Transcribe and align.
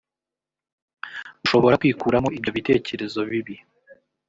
ushobora 1.43 1.79
kwikuramo 1.81 2.29
ibyo 2.37 2.51
bitekerezo 2.57 3.19
bibi 3.29 3.55